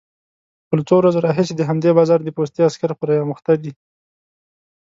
[0.65, 3.71] خو له څو ورځو راهيسې د همدې بازار د پوستې عسکر پرې اموخته دي،